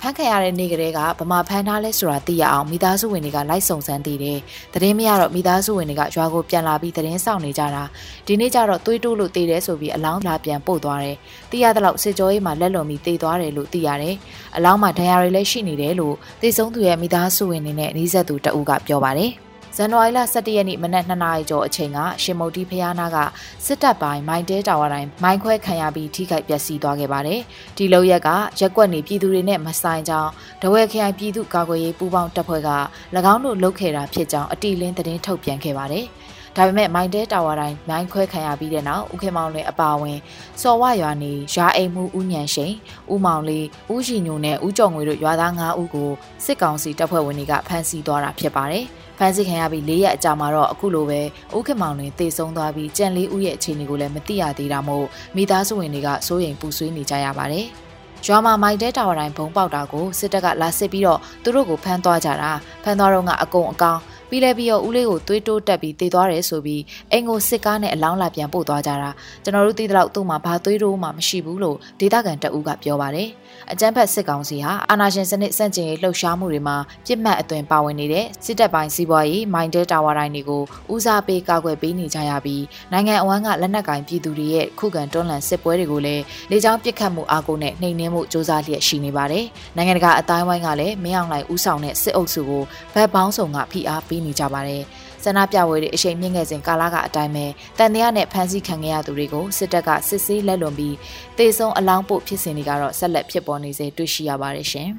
[0.01, 4.39] ဖမ်းခံရတဲ့နေ့ကလေးကဗမာဖမ်းထားလဲဆိုတာသိရအောင်မိသားစုဝင်တွေကလိုက်စုံစမ်းသေးတယ်။
[4.74, 7.84] သတင်းမရတော့မိသားစုဝင်တွေကရွာကိုပြန်လာပြီးသတင်းဆောင်နေကြတာ။
[8.27, 11.18] ဒီနေ့ကျတော့သွေးတိုးလို့တေးတယ်ဆိုပြီးအလောင်းလာပြန်ပို့သွားတယ်။
[11.51, 14.15] သိရတဲ့လောက်စစ်ကြောရေးမှာလက်လွန်ပြီးတေးသွားတယ်လို့သိရတယ်။
[14.56, 19.34] အလောင်းမှာဒဏ်ရာတွေလည်းရှိနေတယ်လို့သိဆုံးသူရဲ့မိသားစုဝင်တွေနဲ့နှီးဆက်သူတအူးကပြောပါတယ်။
[19.78, 23.18] ဇန်နဝါရီလ17ရက်နေ့မနက်2နာရီကျော်အချိန်ကရှင်မုတ်တီဖျားနာက
[23.66, 27.40] စစ်တပ်ပိုင်းမိုင်းတဲတာဝါတိုင်းမိုင်းခွဲခံရပြီးထိခိုက်ပျက်စီးသွားခဲ့ပါတယ်။
[27.78, 32.72] ဒီလောက်ရက်ကရက်ကွက်နေပြည်သူတွေနဲ့မဆိုင်ကြောင်းဒဝဲခရိုင်ပြည်သူ့ကာကွယ်ရေးပူးပေါင်းတပ်ဖွဲ့က၎
[33.34, 36.06] င်းတို့လုပ်ခဲ့တာဖြစ်ကြောင်းအတီလင်းသတင်းထုတ်ပြန်ခဲ့ပါတယ်။
[36.56, 40.18] ဒါပေမဲ့မိုင်းတဲတာဝါတိုင်းမိုင်းခွဲခံရပြီးတဲ့နောက်ဦးခင်မောင်လွင်အပါဝင်
[40.62, 42.74] စော်ဝရွာနေရာအိမ်မှုဦးညံရှိန်
[43.13, 46.10] ဦးမောင်လေးဦးရှိညိုနဲ့ဦးကျော်ငွေတို့ရွာသား9ဦးကို
[46.46, 48.86] စစ်ကောင်စီတပ်ဖွဲ့ဝင်တွေကဖမ်းဆီးသွားတာဖြစ်ပါတယ်။
[49.18, 51.22] ဖမ်းဆီးခံရပြီး၄ရက်အကြာမှာတော့အခုလိုပဲ
[51.56, 57.68] ဦးခင်မောင်တွင်တေဆုံးသွားပြီးကြံလေးဦးရဲ့အခြေအနေကိုလည်းမသိရသေးတာမို့မိသားစုဝင်တွေကစိုးရိမ်ပူဆွေးနေကြရပါတယ်။
[58.25, 62.51] ရွာမှာမိုက်တဲတာဝါတိုင်းဘုံပေါက်တာကိုစစ်တပ်ကလာစစ်ပြီးတော့သူတို့ကိုဖမ်းသွားကြတာ
[62.84, 66.81] ဖမ်းသွားတော့ကအကုံအကောင် ပြီးလဲပြီးတော့ဦးလေးကိုသွေးတိုးတက်ပြီးတည်သွားတယ်ဆိုပြီး
[67.12, 69.09] အိမ်ကိုစစ်ကားနဲ့အလောင်းလာပြန်ပို့သွားကြတာ
[69.43, 73.29] ကျွန်တော်တို့သိတဲ့လောက်သူ့မှာဘာသွေးတိုးမှမရှိဘူးလို့ဒေသခံတအူးကပြောပါတယ်
[73.71, 80.62] အကြမ်းဖက်စစ်ကောင်စီဟာအာဏာရှင်စနစ်စန့်ကျင်ရေးလှုပ်ရှားမှုတွေမှာပြစ်မှတ်အသွင်ပါဝင်နေတဲ့စစ်တပ်ပိုင်းစီးပွားရေးမိုင်းတဲတာဝါတိုင်းတွေကို
[80.93, 89.45] ဦးစားပေးကာကွယ်ပေးနေကြရပြီးနိုင်ငံအဝန်းကလက်နက်ကင်ပြည်သူတွေရဲ့ခုခံတွန်းလှန်စစ်ပွဲတွေကိုလည်းလေကြောင်းပစ်ခတ်မှုအားကိုနဲ့နှိမ်နင်းမှုစ조사လျက်ရှိနေပါတယ်
[89.75, 94.84] နိုင်ငံတကာအတိုင်းဝိုင်းကလည်းမင်းအောင်လှိုင်ဦးဆောင်တဲ့စစ်အုပ်စုကိုဗတ်ပေါင်းဆောင်ကဖိအားပေးနေကြပါတယ်
[95.24, 97.46] ဆန္ဒပြပွဲတွေအရှိန်မြင့်ခဲ့စဉ်ကာလကအတိုင်းပဲ
[97.78, 100.96] တန်တရားနဲ့ဖမ်းဆီးခံခဲ့ရသူတွေကိုစစ်တပ်ကစစ်ဆေးလက်လွန်ပြီး
[101.38, 104.90] တေဆုံးအလောင်းပို့ဖြစ်စဉ်တွေကတော့ဆက်လက်ဖြစ်ပေါ်နေစေတွေ့ရှိရပါတယ်ရှင်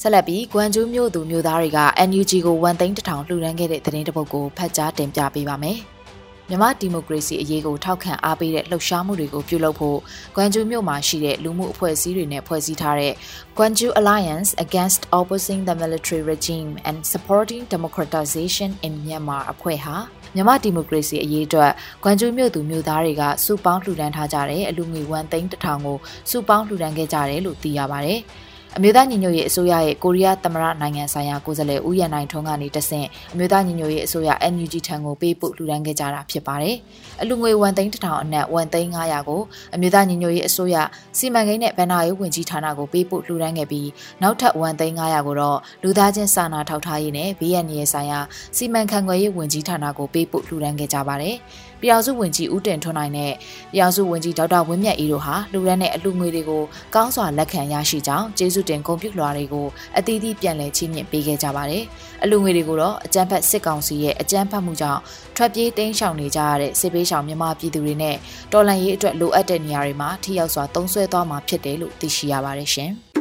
[0.00, 5.80] ဆက်လက်ပြီးဂွမ်ဂျူးမြို့သူမြို့သားတွေက NUG ကိုဝန်သိန်းတထောင်လှူဒန်းခဲ့တဲ့သတင်းတစ်ပုဒ်ကိုဖတ်ကြားတင်ပြပေးပါမယ်။
[6.48, 9.98] မြန်မာဒီမိုကရေစီအရေးကိုထောက်ခံအားပေးတဲ့လှုပ်ရှားမှုတွေကိုပြုလုပ်ဖို့
[10.36, 13.12] ကွမ်ဂျူမြို့မှာရှိတဲ့လူမှုအဖွဲ့အစည်းတွေနဲ့ဖွဲ့စည်းထားတဲ့
[13.56, 19.96] Gwangju Alliance Against Opposing the Military Regime and Supporting Democratization in Myanmar အဖွဲ့ဟာ
[20.34, 21.72] မြန်မာဒီမိုကရေစီအရေးအတွက်
[22.04, 25.98] ကွမ်ဂျူမြို့သူမြို့သားတွေကစုပေါင်းလှူဒန်းထားကြတဲ့အလူငွေ1သိန်းတစ်ထောင်ကို
[26.30, 28.20] စုပေါင်းလှူဒန်းခဲ့ကြတယ်လို့သိရပါတယ်။
[28.76, 36.76] အမျိုးသားညီညွတ်ရေးအစိုးရရဲ့ကိုရီးယားသမ္မတနိုင်ငံဆိုင်ရာကိုယ်စားလှယ်ဦးရန်နိုင်ထွန်းကနေတဆင့်အမျိုးသားညီညွတ်ရေးအစိုးရ NUG ထံကိုပေးပို့လှူဒါန်းခဲ့ကြတာဖြစ်ပါတယ်။
[37.22, 39.40] အလူငွေ1သိန်း1000အနက်1သိန်း900ကို
[39.74, 40.76] အမျိုးသားညီညွတ်ရေးအစိုးရ
[41.18, 43.88] စီမံကိန်းနဲ့ဗဏ္ဍာရေးဝန်ကြီးဌာနကိုပေးပို့လှူဒါန်းခဲ့ပြီး
[44.22, 48.20] နောက်ထပ်1သိန်း900ကိုတော့လူသားချင်းစာနာထောက်ထားရေးနဲ့ဘေးရန်ရေးဆိုင်ရာ
[48.56, 51.36] စီမံခန့်ခွဲရေးဝန်ကြီးဌာနကိုပေးပို့လှူဒါန်းခဲ့ကြပါတယ်။
[51.82, 53.32] ပြည်အောင်စုဝန်ကြီးဦးတင်ထွန်းနိုင်နဲ့
[53.72, 56.62] ပြည်အောင်စုဝန်ကြီးဒေါက်တာဝင်းမြတ်အေးတို့ဟာလူရန်နဲ့အလူငွေတွေကို
[56.94, 59.66] ကောင်းစွာလက်ခံရရှိကြောင်းကျေးဇူးတင်ဂုဏ်ပြုလွှာတွေကို
[59.98, 61.84] အသီးသီးပြန်လည်ချီးမြှင့်ပေးခဲ့ကြပါတယ်။
[62.22, 65.00] အလူငွေတွေကိုတော့အကြမ်းဖက်စစ်ကောင်စီရဲ့အကြမ်းဖက်မှုကြောင့်
[65.36, 68.16] ထွက်ပြေးတိမ်းရှောင်နေကြရတဲ့စစ်ပေးရှောင်မြန်မာပြည်သူတွေနဲ့
[68.52, 72.92] တော်လှန်ရေးအတွက်လိုအပ်တဲ့နေရာတွေမှာထိရောက်စွာသုံးစွဲသွားမှာဖြစ်တယ်လို့သိရှိရပါတယ်ရှင်။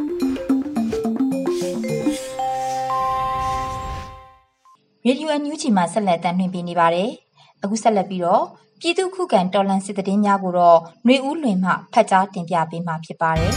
[5.08, 7.12] ရေဒီယိုအန်ယူဂျီမှာဆက်လက်တင်ပြနေပါတယ်။
[7.63, 8.45] အခုဆက်လက်ပြီးတော့
[8.81, 13.53] ပြည်သူခုခံတော်လှန်စစ်တရင်များကိုတော့ຫນွေဦးလွင်မှဖတ်ကြားတင်ပြပေးမှာဖြစ်ပါတယ်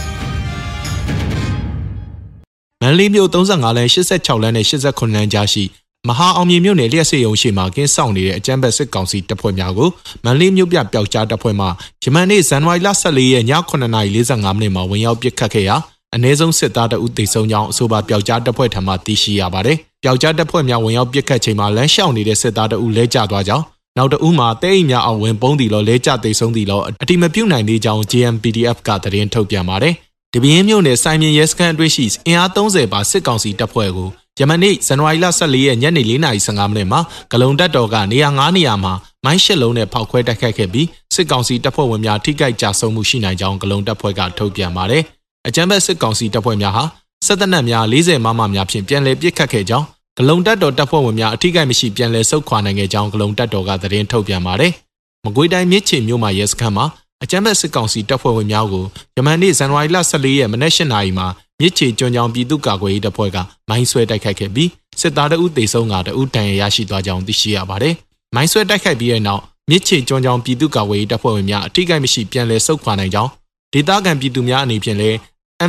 [2.82, 5.64] မန်လေးမြို့35လမ်း86လမ်းနဲ့89လမ်းကြားရှိ
[6.08, 9.88] မဟာအောင်မြေမြို့နယ်လျှက်စစ်ရုံရှိမှာကင်းဆောင်နေတဲ့အကြမ်းဖက်စစ်ကောင်စီတပ်ဖွဲ့များကို
[10.24, 11.66] မန်လေးမြို့ပြပျောက်ကြားတပ်ဖွဲ့မှ
[12.02, 15.76] ယမန်နေ့ဇန်နဝါရီလ14ရက်ည9:45မိနစ်မှာဝင်ရောက်ပစ်ခတ်ခဲ့ရာ
[16.16, 23.64] အ ਨੇ ဆုံးစစ်သားတအုပ်သိဆုံးကြောင်းအဆိုပါပျောက်ကြားတပ်ဖွဲ့ထံမှသိရှိရပါတယ်။ပျောက်ကြားတပ်ဖွဲ့များဝင်ရောက်ပစ်ခတ်ချိန်မှာလမ်းလျှောက်နေတဲ့စစ်သားတအုပ်လဲကျသွားကြောင်း
[23.97, 29.93] နောက်တဦးမှာတဲအိမ်များအောင်ဝင်ပုံးတီလောလဲကျသိဆုံးတီလောအတိမပြုတ်နိုင်သေးကြောင်း JMPDF ကသတင်းထုတ်ပြန်ပါတယ်။
[30.33, 34.09] ဒီပြင်းမြို့နယ်စိုင်းမြရဲစခန်းအတွင်းရှိအင်အား30ပါစစ်ကောင်စီတပ်ဖွဲ့ကို
[34.39, 36.99] ယမနေ့ဇန်နဝါရီလ14ရက်ညနေ4:55မိနစ်မှာ
[37.31, 38.93] ဂလုံတက်တော်ကနေရာ9နေရာမှာ
[39.25, 45.03] မိုင်းရှစ်လုံးနဲ့ဖောက်ခွဲတိုက်ခိုက်ခဲ့ပြီးစစ်ကောင်စီတပ်ဖွဲ့ဝင်များထိခိုက်ကြဆုံးမှုရှိနိုင်ကြောင်းဂလုံတပ်ဖွဲ့ကထုတ်ပြန်ပါတယ်။
[45.47, 46.83] အကြမ်းဖက်စစ်ကောင်စီတပ်ဖွဲ့များဟာ
[47.25, 49.85] စစ်တပ်နက်များ40မမများဖြင့်ပြန်လည်ပစ်ခတ်ခဲ့ကြောင်း
[50.19, 54.71] ဂလုံတက်တော်တပ်ဖွဲ့ဝင်များအထိကိမရှိပြန်လည်ဆုတ်ခွာနိုင်ခဲ့ကြောင်းဂလုံတက်တော်ကသတင်းထုတ်ပြန်ပါတယ်။
[55.25, 56.85] မကွေးတိုင်းမြစ်ချေမြို့မှာရဲစခန်းမှာ
[57.23, 58.85] အကြမ်းဖက်စစ်ကောင်စီတပ်ဖွဲ့ဝင်များကို
[59.17, 61.27] ယမန်နေ့ဇန်နဝါရီလ14ရက်မနက်၈နာရီမှာ
[61.59, 63.37] မြစ်ချေကျွန်းချောင်းပြည်သူ့ကာကွယ်ရေးတပ်ဖွဲ့က
[63.69, 67.93] မိုင်းဆွဲတိုက်ခိုက်ခဲ့ပြီးစစ်သားတအုပ်တေဆုံးကတအုပ်တန်ရရရှိသွားကြောင်းသိရှိရပါတယ်။
[68.35, 73.31] မိုင်းဆွဲတိုက်ခိုက်ပြီးတဲ့နောက်မြစ်ချေကျွန်းချောင်းပြည်သူ့ကာကွယ်ရေးတပ်ဖွဲ့ဝင်များအထိကိမရှိပြန်လည်ဆုတ်ခွာနိုင်ကြောင်း
[73.73, 75.17] ဒေသခံပြည်သူများအနေဖြင့်လည်း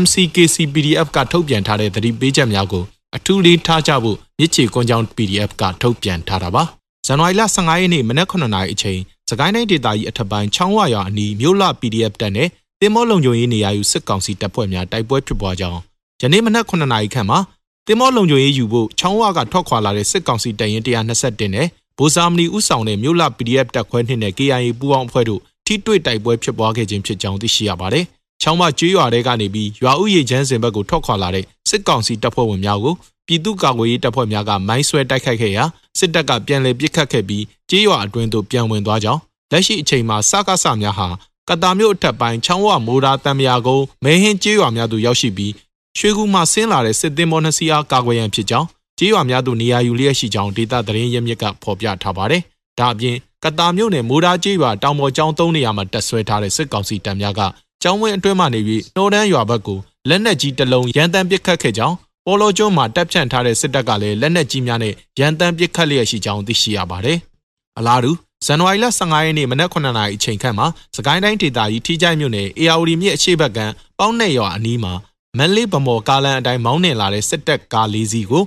[0.02, 2.84] MCKC PDF ကထုတ်ပြန်ထားတဲ့သတိပေးချက်များကို
[3.16, 6.62] အထူးလေးထားကြဖို့ မြစ်ချေကွန်ကြောင်း PDF ကထုတ်ပြန်ထားတာပါ
[7.06, 12.48] ဇန်နဝါရီလ15ရက်နေ့မနက်9:00နာရီအချိန်စကိုင်းတိုင်းဒေသကြီးအထက်ပိုင်းချောင်းဝရွာအနီးမြို့လ PDF တပ်နဲ့
[12.80, 15.80] တင်မောလုံခြုံရေးနေရာယူစစ်ကောင်စီတပ်ဖွဲ့များတိုက်ပွဲဖြစ်ပွားကြောင်း
[16.20, 17.38] ယနေ့မနက်9:00နာရီခန့်မှာ
[17.86, 21.66] တင်မောလုံခြုံရေးယူဖို့ချောင်းဝကထွက်ခွာလာတဲ့စစ်ကောင်စီတပ်ရင်း121နဲ့
[21.98, 28.04] ဗိုလ်စာမဏီဦးဆောင်တဲ့မြို့လ PDF တပ်ခွဲနှင့် KIA ပူးပေါင်းအဖွဲ့တို့ထိတွေ့တိုက်ပွဲဖြစ်ပွားခဲ့ခြင်းဖြစ်ကြောင်းသိရှိရပါတယ်။
[28.48, 32.94] ချောင်းမကျွေးရွာတဲကနေပြီးရွာဥယေချမ်းစင်ဘက်ကိုထွက်ခွာလာတဲ့စစ်ကောင်စီတပ်ဖွဲ့ဝင်များကို
[33.26, 35.64] ပြည်သူ့ကာကွယ်ရေးတပ်ဖွဲ့များကမိုင်းဆွဲတိုက်ခိုက်ခဲ့ရာ
[35.98, 39.20] စစ်တပ်ကပြန်လည်ပစ်ခတ်ခဲ့ပြီးကြေးရွာအတွင်းသို့ပြန်ဝင်သွားကြောင်း
[39.52, 41.08] လက်ရှိအချိန်မှာစကားဆများဟာ
[41.48, 45.52] ကတာမြို့အထက်ပိုင်းချောင်းဝမိုးဒါတံမြာကုန်းမဲဟင်းကြေးရွာများသို့ရောက်ရှိပြီး
[45.98, 48.66] ရွှေကူမှဆင်းလာတဲ့စစ်သည်မောနှစီအားကာကွယ်ရန်ဖြစ်ကြောင်း
[48.98, 52.42] ကြေးရွာများသို့နေရာယူလျက်ရှိကြောင်းဒေသသတင်းရမြစ်ကဖော်ပြထားပါတယ်။
[52.78, 57.40] ဒါအပြင်ကတာမြို့နယ်မိုးဒါကြေးရွာတောင်ပေါ်ကျောင်းသုံးနေရာမှာတက်ဆွဲထားတဲ့စစ်ကောင်စီတပ်များက
[57.86, 61.96] ကျောင်းဝင်းအတွင်းမှနေပြီးနှိုးတန်းရွာဘက်ကိုလက်နက်ကြီးတစ်လုံးရန်တမ်းပစ်ခတ်ခဲ့ကြောင်း
[62.26, 67.18] ပေါ်လိုကျွန်းမှာတပ်ဖြန့်ထားတဲ့စစ်တပ်ကလည်းလက်နက်ကြီးများနဲ့ရန်တမ်းပစ်ခတ်လျက်ရှိကြောင်းသိရှိရပါတယ်။
[67.78, 68.12] အလားတူ
[68.46, 73.58] ဇန်နဝါရီလ15ရက်နေ့မနက်9:00နာရီအချိန်ခန့်မှာစကိုင်းတိုင်းဒေသကြီးထီးကျိုင်းမြို့နယ်အေယာဝတီမြစ်အရှိတ်ဘက်က
[73.98, 74.92] ပေါင်းနဲ့ရွာအနီးမှာ
[75.36, 78.44] မန်လေးဗမော်ကားလန်အတိုင်းမောင်းနှင်လာတဲ့စစ်တပ်ကား၄စီးကို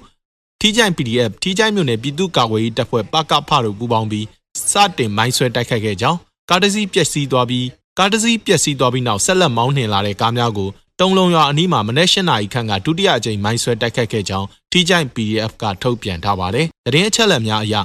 [0.59, 4.25] ထီးကျိုင်း PDF ထီးကျိုင်းမြို့နယ်ပြည်သူ့ကာကွယ်ရေးတပ်ဖွဲ့ပကဖတို့ပူးပေါင်းပြီး
[4.71, 6.17] စတင်မိုင်းဆွဲတိုက်ခိုက်ခဲ့ကြောင်း
[6.49, 7.65] ကားတစ်စီးပျက်စီးသွားပြီး
[8.01, 17.75] ကားတစ်စီးပျက်စီးသွားပြီးနောက်ဆက်လက်မောင်းနှင်လာတဲ့ကားများကိုတုံလုံးရွာအနီးမှာမနေ့၈နာရီခန့်ကဒုတိယအကြိမ်မိုင်းဆွဲတိုက်ခိုက်ခဲ့ကြောင်းထိကြိုင် PDF ကထုတ်ပြန်ထားပါတယ်။တရင်အချက်အလက်များအရ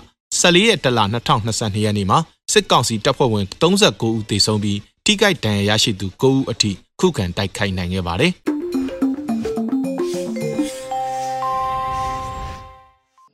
[0.40, 1.00] 14ရက်တလ
[1.42, 2.18] 2022ရက်နေ့မှာ
[2.52, 8.32] စစ်ကောင်စီတပ်ဖွဲ့ဝင်39ဦးသေဆုံးပြီးထိခိုက်ဒဏ်ရာရရှိသူ9ဦးအထိခုခံတိုက်ခိုက်နိုင်ခဲ့ပါတယ်။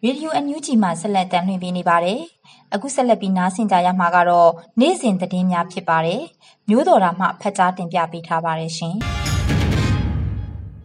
[0.05, 2.21] ရေဒီယိုအန်ယူဂျီမှာဆက်လက်တင်ပြနေပါတယ်။
[2.75, 6.23] အခုဆက်လက်ပြီးနားဆင်ကြရမှာကတော့နေ့စဉ်သတင်းများဖြစ်ပါတယ်။
[6.69, 8.97] မျိုးတော်တာမှဖတ်ကြားတင်ပြပေးထားပါတယ်ရှင်။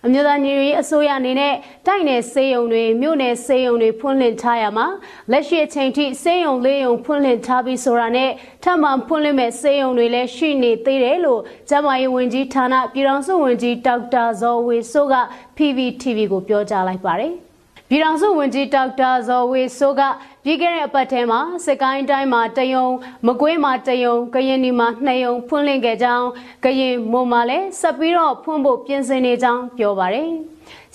[0.08, 1.54] အမျိုးသားညီညွတ်ရေးအစိုးရအနေနဲ့
[1.88, 4.88] တိုက်နယ်စေယုံတွေမြို့နယ်စေယုံတွေဖွင့်လှစ်ထားရမှာ
[5.32, 8.30] လက်ရှိအချိန်ထိစေယုံလေးယုံဖွင့်လှစ်ထားပြီးဆိုတာနဲ့
[8.64, 15.16] ထပ်မံဖွင့်လှစ်မဲ့စေယုံတွေလည်းရှိနေသေးတယ်လို့ကျန်းမာရေးဝန်ကြီးဌာနပြည်ထောင်စုဝန်ကြီးဒေါက်တာဇော်ဝေဆိုးက
[15.58, 17.45] PVTV ကိုပြောကြားလိုက်ပါတယ်
[17.90, 20.02] ပြည်ထောင်စုဝန်ကြီးဒေါက်တာဇော်ဝေဆိုးက
[20.44, 22.86] ပြီးခဲ့တဲ့အပတ်ထဲမှာစကိုင်းတိုင်းမှာတယုံ
[23.26, 26.28] မကွေးမှာတယုံကရင်ဒီမှာနှစ်ယုံဖွင့်လှစ်ခဲ့ကြောင်း
[26.66, 30.32] ကရင်မွန်မှာလည်းဆက်ပြီးတော့ဖွင့်ဖို့ပြင်ဆင်နေကြောင်းပြောပါတယ်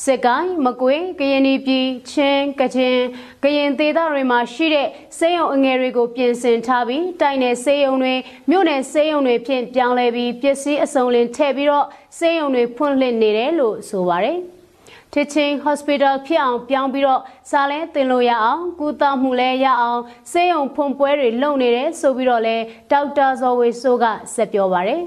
[0.04, 2.96] စစ်ကိုင်းမကွေးကရင်ပြည်ချင်းကချင်
[3.44, 8.14] ကရင်ဒေသတွေမှာရှိတဲ့စေယုံအငယ်တွေကိုပြင်ဆင်ထားပြီးတိုင်နယ်စေယုံတွေ
[8.50, 11.86] မြို့နယ်စေယုံတွေဖြင့်ပြောင်းလဲပြီးပစ္စည်းအစုံလင်ထည့်ပြီးတော့
[12.18, 14.38] စေယုံတွေဖွင့်လှစ်နေတယ်လို့ဆိုပါတယ်။
[15.14, 20.00] Teaching Hospital ဖြစ်အောင်ပြောင်းပြီးတော့စာလဲတင်လို့ရအောင်ကုသမှုလဲရအောင်
[20.32, 22.56] စေယုံဖွန်ပွဲတွေလုပ်နေတယ်ဆိုပြီးတော့လဲ
[22.90, 25.02] ဒေါက်တာဇော်ဝေဆိုးကဆက်ပြောပါတယ်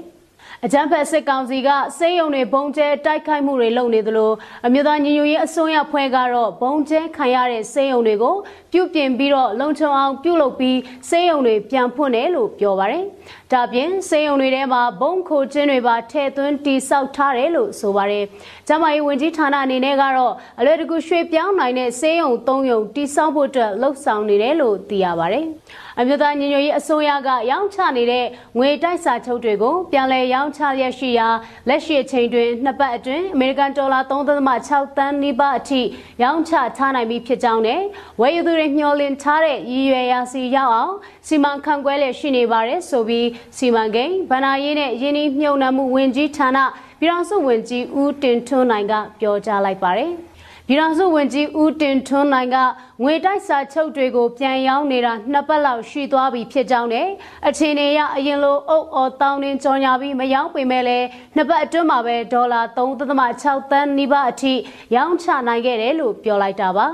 [0.66, 4.30] အကြံဖက်စစ်ကောင်စီကစေယုံတွေဘုံကျဲတိုက်ခိုက်မှုတွေလုပ်နေသလို
[4.66, 8.36] အမျိုးသားညီညွတ်ရေးအစိုးရဖွဲ့ကတော့ဘုံကျဲခံရတဲ့စေယုံတွေကို
[8.72, 13.04] ပြုပြင်ပြီးတော့လုံခြုံအောင်ပြုလုပ်ပြီးစေယုံတွေပြန်ဖွင့်တယ်လို့ပြောပါတယ်။
[13.52, 18.24] ဒါပြင်စေယုံတွေထဲမှာဘုံခိုခြင်းတွေပါထည့်သွင်းတိစောက်ထားတယ်လို့ဆိုပါတယ်။
[18.68, 25.46] ကျမကြီးဝန်ကြီးဌာနအနေနဲ့ကတော့အလွယ်တကူရွှေ့ပြောင်းနိုင်တဲ့စေယုံ၃ယုံတိစောက်ဖို့အတွက်လှုပ်ဆောင်နေတယ်လို့သိရပါတယ်။
[26.00, 28.26] အမျိုးသားညီညွတ်ရေးအစိုးရကရောင်းချနေတဲ့
[28.58, 31.28] ငွေတိုက်စာချုပ်တွေကိုပြန်လည်ရောင်းချရရှိရာ
[31.68, 35.80] လက်ရှိအချိန်တွင်နှစ်ပတ်အတွင်းအမေရိကန်ဒေါ်လာ3.6တန်းနီးပါးအထိ
[36.22, 37.80] ရောင်းချထားနိုင်ပြီဖြစ်ကြောင်းနဲ့
[38.20, 40.94] ဝယ်ယူသူတွေမျှော်လင့်ထားတဲ့ရည်ရွယ်ရာစီရောက်အောင်
[41.26, 46.58] စီမံခန့်ခွဲလျက်ရှိနေပါတယ်ဆိုပြီးစီမံကိန်းဗဏ္ဍာရေးနဲ့ယင်းနှိမ့်မြုံနှံမှုဝင်ကြီးဌာန
[47.00, 50.12] ပြည်ထောင်စုဝန်ကြီးဦးတင်ထွန်းနိုင်ကပြောကြားလိုက်ပါတယ်။
[50.68, 52.56] ပြည်ထောင်စုဝန်ကြီးဦးတင်ထွန်းနိုင်က
[53.02, 57.08] ငွေတိုက်စာချုပ်တွေကိုပြန်ရောင်းနေတာနှစ်ပတ်လောက်ရှိသွားပြီဖြစ်ကြောင်းနဲ့
[57.48, 64.54] အခြေအနေရအရင်လိုအုပ်အော်တောင်းတင်းကြော်ညာပြီးမရောင်းပေမဲ့လည်းနှစ်ပတ်အတွင်းမှာပဲဒေါ်လာ3.6သန်းနီးပါးအထိ
[64.96, 66.86] ရောင်းချနိုင်ခဲ့တယ်လို့ပြောလိုက်တာပါ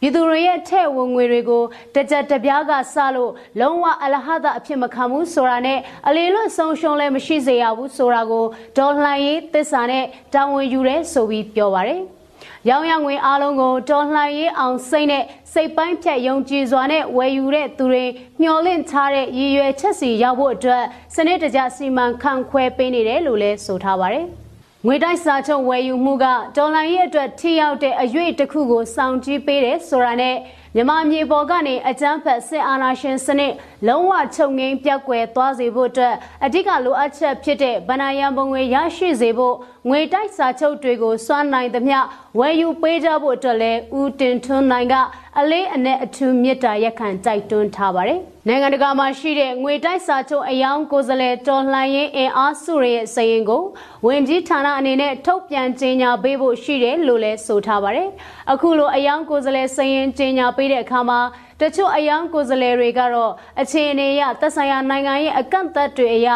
[0.00, 1.62] ပြည်သူတွေရဲ့ထဲ့ဝင်ငွေတွေကို
[1.94, 5.78] တကြက်တပြားကစလို့လုံးဝအလဟဒအဖြစ်မခံဘူးဆိုတာနဲ့
[6.08, 8.44] အလေလွတ်ဆုံးရှုံးလည်းမရှိစေရဘူးဆိုတာကို
[8.78, 10.04] ဒေါ်လှန်ရေးသစ္စာနဲ့
[10.34, 12.02] တာဝန်ယူရဲဆိုပြီးပြောပါတယ်။
[12.68, 18.04] ရောင်ရငွေအားလုံးကိုတော်လှန်ရေးအောင်စိတ်နဲ့စိတ်ပိုင်းဖြတ်ယုံကြည်စွာနဲ့ဝယ်ယူတဲ့သူတွေ
[18.40, 24.26] မျှော်လင့်ထားတဲ့ရည်ရွယ်ချက်စီရောက်ဖို့အတွက်စနစ်တကျစီမံခန့်ခွဲပေးနေတယ်လို့လည်းဆိုထားပါတယ်။
[24.86, 26.24] ငွေတိုက်စာချုပ်ဝယ်ယူမှုက
[26.56, 30.36] ဒေါ်လာရေးအတွက်ထိရောက်တဲ့အရွေ့တစ်ခုကိုစောင့်ကြည့်ပေးတယ်ဆိုတာနဲ့
[30.74, 33.52] မြန်မာမြေပေါ်ကနေအကြမ်းဖက်စစ်အာဏာရှင်စနစ်
[33.88, 39.56] လုံးဝချုပ်ငိမ့်ပြောက်ကွယ်သွားစေဖို့အတွက်အဓိကလိုအပ်ချက်ဖြစ်တဲ့ဗဏ္ဍာယံပုံငွေရရှိစေဖို့
[39.88, 41.98] ငွေတိုက်စာချုပ်တွေကိုစွမ်းနိုင်သမျှ
[42.38, 44.94] ဝယ်ယူပေးကြဖို့အတွက်လည်းဦးတင်ထွန်းနိုင်က
[45.40, 53.62] အလေးအနက်အထူးမြစ်တာရက်ခံတိုက်တွန်းထားပါတယ်။နိုင်ငံတကာမှာရှိတဲ့ငွေတိုက်စာချုပ်အယောင်ကိုယ်စားလှယ်တော်လှန်ရေးအင်အားစုတွေရဲ့စည်ရင်ကို
[54.06, 58.08] ဝင်ကြီးဌာနအနေနဲ့ထုတ်ပြန်ကြေညာပေးဖို့ရှိတယ်လို့လည်းဆိုထားပါတယ်။
[58.52, 61.20] အခုလိုအယောင်ကိုယ်စားလှယ်စည်ရင်ကြေညာပေးတဲ့အခါမှာ
[61.60, 66.28] တချို့အယောင်ကိုယ်စားလှယ်တွေကတော့အခြေအနေအရသက်ဆိုင်ရာနိုင်ငံရဲ့အကန့်အသတ်တွေအရ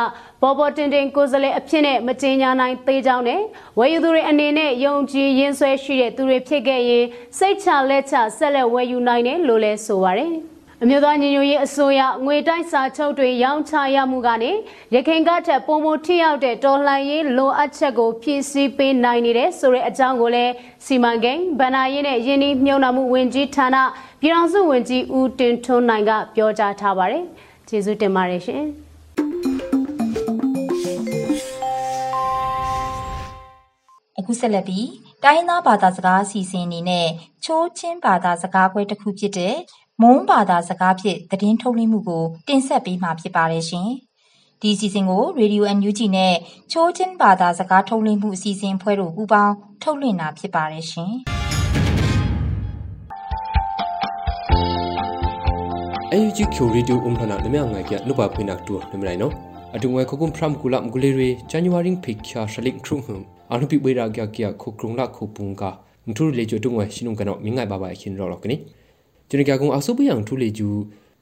[0.42, 3.40] ဘော်ဘော်တင်တင်ကိုယ်စားလှယ်အဖြစ်နဲ့မကြေညာနိုင်သေးကြောင်းနဲ့
[3.78, 7.04] ဝယ်ယူသူတွေအနေနဲ့ယုံကြည်ရင်းဆွဲရှိတဲ့သူတွေဖြစ်ခဲ့ရင်
[7.38, 10.32] စိတ်ချလက်ချဆက်လက်ဝယ်ယူနိုင်တယ်လို့လည်းဆိုပါတယ်
[10.82, 14.50] အမျိုးသားညီညွတ်ရေးအစိုးရငွေတိုက်စာချုပ်တွေရောင်းချရမှုကနေ
[14.94, 20.52] ရခိုင်ကထက်ပုံမထိရောက်တဲ့တော်လှန်ရေးလိုအပ်ချက်ကိုဖြည့်ဆည်းပေးနိုင်နေတဲ့ဆိုတဲ့အကြောင်းကိုလည်း
[20.86, 23.76] စီမံကိန်းဗဏ္ဍာရေးနဲ့ယင်းနှိမ့်မြုံနာမှုဝင်ကြီးဌာန
[24.20, 27.24] ပြည်ထောင်စုဝန်ကြီးဦးတင်ထွန်းနိုင်ကပြောကြားထားပါတယ်။
[27.68, 28.62] ကျေးဇူးတင်ပါတယ်ရှင်။
[34.18, 34.88] အခုဆက်လက်ပြီး
[35.24, 37.06] တိုင်းသားဘာသာစကားအစီအစဉ်အနေနဲ့
[37.44, 39.56] ချိုးချင်းဘာသာစကားခွဲတစ်ခုဖြစ်တဲ့
[40.02, 43.88] မုံဘာသာစကားဖြင့်သတင်းထုတ်လွှင့်မှုကို တင်ဆက်ပေးမှာဖြစ်ပါတယ်ရှင်။
[44.60, 46.34] ဒီအစီအစဉ်ကို Radio NUG နဲ့
[46.72, 51.12] ချိုးချင်းဘာသာစကားထုတ်လွှင့်မှုအစီအစဉ်ဖွဲ့တို့ပူးပေါင်းထုတ်လွှင့်တာဖြစ်ပါတယ်ရှင်။
[56.12, 59.30] AUG ချိုရီဒူအုံထနာနမငိုင်ကနုပါဖိနက်တူနမရိုင်နော
[59.76, 65.62] အတုငွယ်ခုကုမ်ဖရမ်ကူလမ်ဂူလေရီဇန်နဝါရီဖိခါရှလိကထရုံဟမ်အနုပိဝေရာကကခုကရုံလာခုပုန်က
[66.08, 68.56] နထူလေကျတုငွယ်ရှင်းုံကနောမိငိုင်ဘာဘာခင်ရောလောကနိ
[69.28, 70.68] ကျွန်ကကုံအဆုပယံထူလေကျူ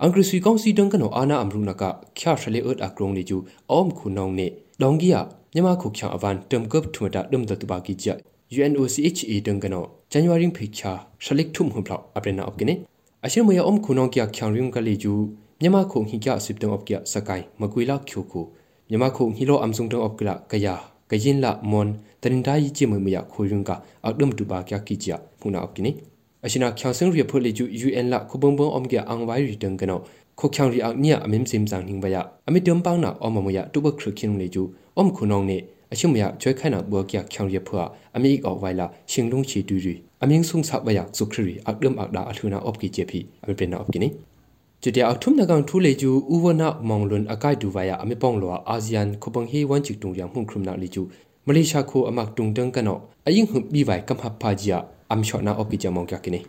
[0.00, 1.82] အင်္ဂရိစီကောင်စီတန်ကနောအာနာအမရုနက
[2.18, 3.36] ခရရှလေအတ်အကရုံလေကျူ
[3.70, 4.46] အုံခုနောင်နေ
[4.82, 5.20] ဒေါင်ဂီယာ
[5.54, 8.14] မြန်မာခုချအဝန်တမ်ကပ်ထုမတာဒမ်လတဘာကီဂျာ
[8.58, 10.92] UNOCH တန်ကနောဇန်နဝါရီဖိချာ
[11.24, 12.74] ရှလိကထုမဟဘလောက်အပနာအပကနီ
[13.24, 15.14] အရှင်မယအုံခုနောင်ကချန်ရင်ကလေကျူ
[15.64, 18.40] မြန်မာခုဟိကစစ်တံအော့ကစကိုင်မကွေလာချိုခု
[18.88, 20.74] မြန်မာခုဟီလိုအမ်ဆုံတံအော့ကလာကယာ
[21.10, 21.88] ကရင်လာမွန်
[22.22, 23.70] တရင်ဒါယီချေမမယခွေရင်က
[24.06, 25.90] အဒမ်တူပါကကီချာဖူနာအော့ကိနီ
[26.44, 29.98] အရှင်နာချောင်စင်ရီဖိုလီကျူ UN လာခုဘုံဘုံအုံကအန်ဝိုင်ရီတန်ကနော
[30.38, 32.16] ခုချောင်ရီအောက်နီယာအမင်းစင်ဇန်ဟင်းဘယ
[32.48, 34.62] အမီတမ်ပောင်းနာအမမယတူဘခရခင်လေကျူ
[34.96, 35.58] အုံခုနောင်နေ
[35.92, 37.82] အရှင်မယကျွဲခိုင်နာဘောကချောင်ရီဖွာ
[38.16, 44.10] အမီအောက်ဝိုင်လာရှင်လုံးချီတူရီအမင်းဆုံဆပ်ဘယစုခရီအဒမ်အဒါအထူနာအော့ကီချေဖီအမီပင်နာအော့ကိနီ
[44.83, 51.01] จุดเดียวทุ่มนักการทุเลจูอุวนะมองลุนอากาศดูวายาอเมปองลัวอาเซียนคุบังเฮวันจิกตุงยังหุ่นครุมนาลิจู
[51.47, 54.77] มาเลเซียโคอมักตุงเดิงกันเนาะอายิงหุบบีไวกัมฮับพาจิยา
[55.11, 56.41] อัมชอนาออกิจามองกักนี่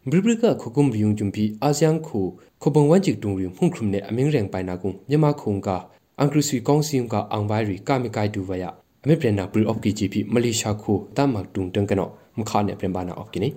[0.10, 2.26] ဘရဘရကခုကုမ်ရီယုံဂျုံပီအာဆီယံကို
[2.62, 5.70] ခုဘုံဝန်ချစ်တုံရီမှုခရုမနေအမင်းရင်ပိုင်နာကုမြန်မာခုံက
[6.20, 8.64] အန်ကရစီကောင်စီယုံကအန်ဘိုင်ရီကာမီကိုက်တူဘယ
[9.04, 13.50] အမေပရနာဘရီအော့ကီဂျီပီမလေးရှားကိုတမတုံတန်ကနောမခါနေပြန်ပါနာအော့ကိနိ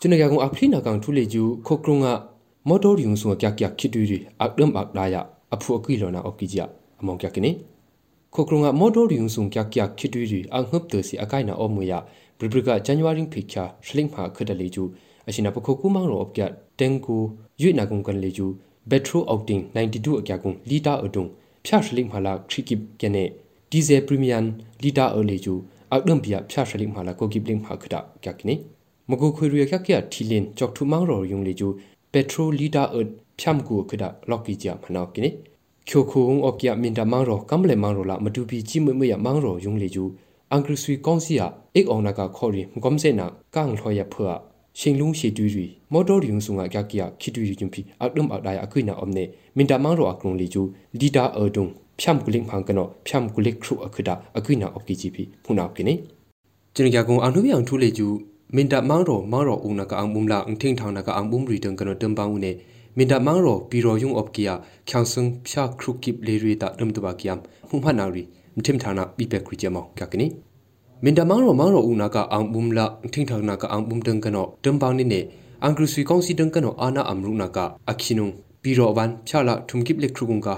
[0.00, 2.06] ကျွန်တော်ကကုံအဖရိနာကောင်ထူလေကျူခုကရုံက
[2.68, 5.20] မော်တော်ရီယုံဆုကကကခိတူရီအဒမ်အဒါယာ
[5.54, 6.64] အဖူအကိလောနာအော့ကီဂျာ
[7.00, 7.50] အမောင်ကကနိ
[8.34, 11.98] ခိုကရုံကမော်တော်ရီယုံဆုကကခိတူရီအငှပ်တစီအကိုင်နာအောမူယာ
[12.38, 14.84] ဘရဘရကဇန်နဝါရီဖိချာရှလင်းမာခဒလေကျူ
[15.28, 16.40] အရှင်နပခုကူမောင်ရောအပက
[16.78, 17.16] တန်ကူ
[17.60, 18.46] ရွေနာကုံကန်လေကျူ
[18.90, 21.24] ဘက်ထရိုအောက်တင်92အကြကုံလီတာအတုံ
[21.66, 23.24] ဖြာရှလင်းမာလာခရီကိကနေ
[23.70, 24.44] ဒီဇယ်ပရီမီယန်
[24.82, 25.54] လီတာအလေကျူ
[25.94, 27.94] အဒမ်ပြဖြာရှလင်းမာလာကိုကိပလင်းမာခဒ
[28.24, 28.56] ကကနိ
[29.10, 31.68] မကူခွေရရကကထီလင်ကြောက်ထူမောင်ရောယုံလေကျူ
[32.12, 32.98] ပက်ထရိုလီတာအ
[33.40, 35.30] ဖြမ်ကူခဒလော့ကီဂျာမနောကိနိ
[35.88, 40.04] ချိုခုံအော့ကီယမင်တမန်ရောကမ်လေမန်ရောလာမတူပီချိမမယမန်ရောယုံလေကျူ
[40.50, 44.32] အန်ကရဆွီကောင်စီယာအိတ်အောင်နာကခေါ်ရီငုံစေနာကန်ထော်ရဖွာ
[44.78, 49.24] ရှင်လုံးရှိတူရီမော်တော်ရီယုံဆုငါကကီယာခိတူရီဂျုံဖီအဒမ်အဒိုင်အခွိနာအုံနေ
[49.56, 50.62] မင်တမန်ရောအကရုံလေကျူ
[51.00, 51.66] လီတာအဒုံ
[52.00, 55.94] ဖြမ်ကူလင်းဖန်ကနောဖြမ်ကူလက်ခရုအခဒအခွိနာအော့ကီဂျီဖီဖုနာကိနေ
[56.74, 58.06] ကျွန်တော်ကကုံအနုပြောင်ထူလေကျူ
[58.56, 62.52] မင်တမန်ရောမောင်ရောဦးနာကအံဘုံလာအင်ထင်းထောင်နာကအံဘုံရီတန်ကနောတမ်ပန်းဦးနေ
[62.96, 64.54] မင်တမန်ရောပီရောယုံအော့ကီယာ
[64.88, 67.38] ချောင်ဆုံဖြာခရုကိပလေရီတာဒမ်တဘာကီယမ်
[67.68, 68.22] မှုမနာရီ
[68.56, 70.26] မထင်ထာနာပိပက်ခရီချမောကကနိ
[71.04, 75.20] မင်တမန်ရောမောင်ရောဦးနာကအံဘုံလာအင်ထင်းထောင်နာကအံဘုံတန်ကနောတမ်ပန်းနေနေ
[75.62, 77.58] အန်ဂရစီကောင်စီတန်ကနောအာနာအမရုနာက
[77.90, 78.28] အခီနုံ
[78.62, 80.48] ပီရောဝန်ဖြာလာထုံကိပလေခရုကုံက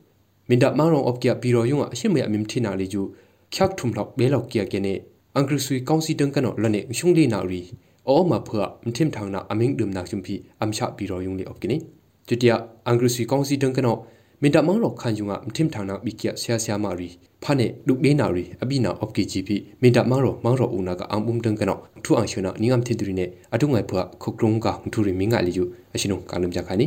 [0.47, 3.11] minda mangrong opkia biroyung ashimaya amim thina leju
[3.51, 5.03] khyak thum lok be lok kia kene
[5.35, 7.75] angri sui kaunsi dang kana lane shung le na ri
[8.07, 11.83] o ma phwa tim thana aming dum na chumpi amsha biroyung le opkini
[12.29, 12.55] jutia
[12.87, 13.99] angri sui kaunsi dang kana
[14.43, 17.09] မင်တမောင်းတော်ခန်ယူကမထင်ထောင်နာမိကဆရာဆရာမရီ
[17.43, 26.87] ဖာနဲ့လူလေးနာရီအပိနာအော့ကီဂျီပီမင်တမောင်းတော်မောင်းတော်ဦးနာကအောင်ပုံတန်ကနော်ထူအောင်ရှနာနိငမ်တီတူရီနဲ့အတုငယ်ဖွာခုကရုံကထူရီမင်းကလေးယူအရှင်တို့ကလုံးကြခါနီ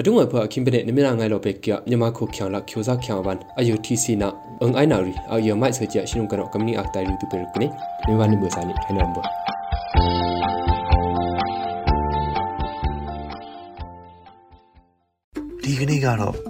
[0.00, 4.28] အတုငယ်ဖွာခင်ပနဲ့နမနာငိုင်လောပဲကမြန်မာခုခေါလာကျောစားခေါဝန်အယုတီစီနာ
[4.62, 7.66] အင်အိုင်နာရီအယုမိုက်ဆကြအရှင်တို့ကနော်ကမနီအတိုင်လူတူပေရကနေ
[8.06, 9.24] နေဝနိမစာနိဟဲနမ်ဘော
[15.62, 16.49] ဒီကနေ့ကတော့